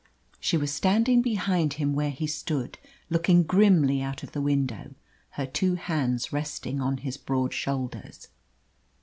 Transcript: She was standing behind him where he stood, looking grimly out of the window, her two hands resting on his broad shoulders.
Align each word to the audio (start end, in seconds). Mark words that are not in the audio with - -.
She 0.39 0.57
was 0.57 0.73
standing 0.73 1.21
behind 1.21 1.73
him 1.73 1.93
where 1.93 2.09
he 2.09 2.25
stood, 2.25 2.79
looking 3.11 3.43
grimly 3.43 4.01
out 4.01 4.23
of 4.23 4.31
the 4.31 4.41
window, 4.41 4.95
her 5.37 5.45
two 5.45 5.75
hands 5.75 6.33
resting 6.33 6.81
on 6.81 6.97
his 6.97 7.17
broad 7.17 7.53
shoulders. 7.53 8.29